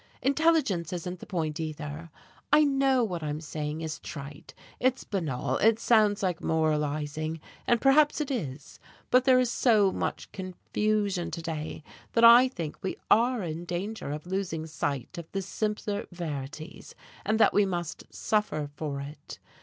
[0.23, 2.09] Intelligence isn't the point, either.
[2.51, 8.19] I know what I'm saying is trite, it's banal, it sounds like moralizing, and perhaps
[8.19, 8.79] it is,
[9.11, 11.83] but there is so much confusion to day
[12.13, 17.39] that I think we are in danger of losing sight of the simpler verities, and
[17.39, 19.37] that we must suffer for it.